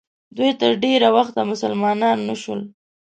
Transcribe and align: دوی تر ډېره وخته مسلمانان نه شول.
دوی 0.37 0.51
تر 0.61 0.71
ډېره 0.83 1.07
وخته 1.17 1.41
مسلمانان 1.51 2.17
نه 2.29 2.35
شول. 2.41 2.61